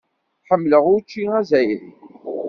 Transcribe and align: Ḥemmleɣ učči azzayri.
Ḥemmleɣ 0.47 0.85
učči 0.95 1.23
azzayri. 1.37 1.79